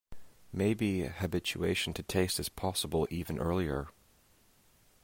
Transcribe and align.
Maybe 0.51 1.01
habituation 1.03 1.93
to 1.93 2.01
taste 2.01 2.39
is 2.39 2.49
possible 2.49 3.07
even 3.11 3.37
earlier. 3.37 3.89